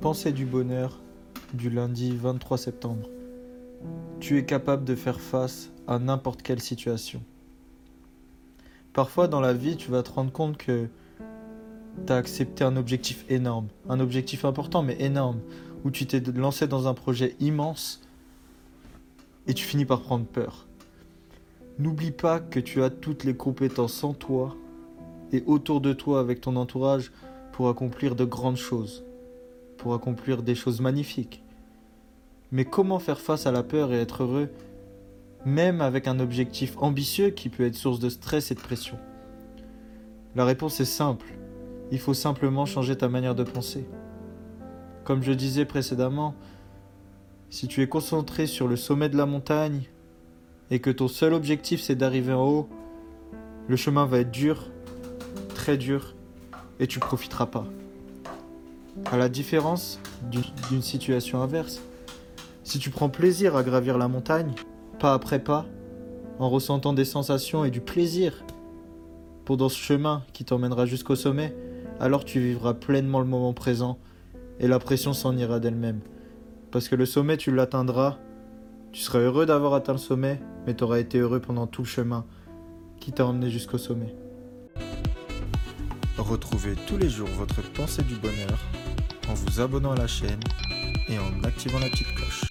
Pensée 0.00 0.32
du 0.32 0.46
bonheur 0.46 0.98
du 1.52 1.68
lundi 1.68 2.16
23 2.16 2.56
septembre. 2.56 3.06
Tu 4.18 4.38
es 4.38 4.46
capable 4.46 4.84
de 4.84 4.94
faire 4.94 5.20
face 5.20 5.70
à 5.86 5.98
n'importe 5.98 6.40
quelle 6.40 6.60
situation. 6.60 7.22
Parfois 8.94 9.28
dans 9.28 9.42
la 9.42 9.52
vie, 9.52 9.76
tu 9.76 9.90
vas 9.90 10.02
te 10.02 10.10
rendre 10.10 10.32
compte 10.32 10.56
que 10.56 10.88
tu 12.06 12.12
as 12.14 12.16
accepté 12.16 12.64
un 12.64 12.78
objectif 12.78 13.26
énorme, 13.28 13.68
un 13.90 14.00
objectif 14.00 14.46
important 14.46 14.82
mais 14.82 14.96
énorme, 15.02 15.40
où 15.84 15.90
tu 15.90 16.06
t'es 16.06 16.20
lancé 16.20 16.66
dans 16.66 16.88
un 16.88 16.94
projet 16.94 17.36
immense 17.38 18.00
et 19.46 19.52
tu 19.52 19.66
finis 19.66 19.84
par 19.84 20.00
prendre 20.00 20.24
peur. 20.24 20.66
N'oublie 21.78 22.12
pas 22.12 22.40
que 22.40 22.58
tu 22.58 22.82
as 22.82 22.88
toutes 22.88 23.24
les 23.24 23.36
compétences 23.36 24.02
en 24.02 24.14
toi 24.14 24.56
et 25.30 25.44
autour 25.44 25.82
de 25.82 25.92
toi 25.92 26.20
avec 26.20 26.40
ton 26.40 26.56
entourage 26.56 27.12
pour 27.52 27.68
accomplir 27.68 28.16
de 28.16 28.24
grandes 28.24 28.56
choses, 28.56 29.04
pour 29.80 29.94
accomplir 29.94 30.42
des 30.42 30.54
choses 30.54 30.82
magnifiques. 30.82 31.42
Mais 32.52 32.66
comment 32.66 32.98
faire 32.98 33.18
face 33.18 33.46
à 33.46 33.52
la 33.52 33.62
peur 33.62 33.94
et 33.94 33.98
être 33.98 34.24
heureux, 34.24 34.50
même 35.46 35.80
avec 35.80 36.06
un 36.06 36.20
objectif 36.20 36.76
ambitieux 36.78 37.30
qui 37.30 37.48
peut 37.48 37.64
être 37.64 37.76
source 37.76 37.98
de 37.98 38.10
stress 38.10 38.50
et 38.50 38.54
de 38.54 38.60
pression? 38.60 38.98
La 40.36 40.44
réponse 40.44 40.80
est 40.80 40.84
simple. 40.84 41.32
Il 41.90 41.98
faut 41.98 42.12
simplement 42.12 42.66
changer 42.66 42.94
ta 42.94 43.08
manière 43.08 43.34
de 43.34 43.42
penser. 43.42 43.86
Comme 45.04 45.22
je 45.22 45.32
disais 45.32 45.64
précédemment, 45.64 46.34
si 47.48 47.66
tu 47.66 47.80
es 47.80 47.88
concentré 47.88 48.46
sur 48.46 48.68
le 48.68 48.76
sommet 48.76 49.08
de 49.08 49.16
la 49.16 49.24
montagne 49.24 49.84
et 50.70 50.80
que 50.80 50.90
ton 50.90 51.08
seul 51.08 51.32
objectif 51.32 51.80
c'est 51.80 51.96
d'arriver 51.96 52.34
en 52.34 52.46
haut, 52.46 52.68
le 53.66 53.76
chemin 53.76 54.04
va 54.04 54.18
être 54.18 54.30
dur, 54.30 54.70
très 55.54 55.78
dur, 55.78 56.14
et 56.80 56.86
tu 56.86 57.00
profiteras 57.00 57.46
pas. 57.46 57.66
À 59.06 59.16
la 59.16 59.28
différence 59.28 60.00
d'une 60.30 60.82
situation 60.82 61.42
inverse, 61.42 61.80
si 62.64 62.78
tu 62.78 62.90
prends 62.90 63.08
plaisir 63.08 63.56
à 63.56 63.62
gravir 63.62 63.98
la 63.98 64.08
montagne, 64.08 64.52
pas 64.98 65.14
après 65.14 65.38
pas, 65.38 65.66
en 66.38 66.48
ressentant 66.48 66.92
des 66.92 67.04
sensations 67.04 67.64
et 67.64 67.70
du 67.70 67.80
plaisir 67.80 68.44
pendant 69.44 69.68
ce 69.68 69.78
chemin 69.78 70.22
qui 70.32 70.44
t'emmènera 70.44 70.86
jusqu'au 70.86 71.16
sommet, 71.16 71.54
alors 71.98 72.24
tu 72.24 72.40
vivras 72.40 72.74
pleinement 72.74 73.20
le 73.20 73.26
moment 73.26 73.52
présent 73.52 73.98
et 74.58 74.68
la 74.68 74.78
pression 74.78 75.12
s'en 75.12 75.36
ira 75.36 75.60
d'elle-même. 75.60 76.00
Parce 76.70 76.88
que 76.88 76.96
le 76.96 77.06
sommet, 77.06 77.36
tu 77.36 77.50
l'atteindras, 77.54 78.18
tu 78.92 79.00
seras 79.00 79.18
heureux 79.18 79.46
d'avoir 79.46 79.74
atteint 79.74 79.92
le 79.92 79.98
sommet, 79.98 80.40
mais 80.66 80.74
tu 80.74 80.84
auras 80.84 80.98
été 80.98 81.18
heureux 81.18 81.40
pendant 81.40 81.66
tout 81.66 81.82
le 81.82 81.88
chemin 81.88 82.24
qui 83.00 83.12
t'a 83.12 83.26
emmené 83.26 83.50
jusqu'au 83.50 83.78
sommet. 83.78 84.14
Retrouvez 86.18 86.74
tous 86.86 86.96
les 86.96 87.08
jours 87.08 87.28
votre 87.28 87.62
pensée 87.72 88.02
du 88.02 88.14
bonheur 88.16 88.58
en 89.28 89.34
vous 89.34 89.60
abonnant 89.60 89.92
à 89.92 89.96
la 89.96 90.06
chaîne 90.06 90.40
et 91.08 91.18
en 91.18 91.44
activant 91.44 91.78
la 91.78 91.88
petite 91.88 92.14
cloche. 92.14 92.49